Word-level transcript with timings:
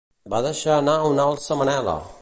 Va 0.33 0.39
deixar 0.45 0.77
anar 0.77 0.97
un 1.11 1.23
alça 1.27 1.59
Manela! 1.61 1.99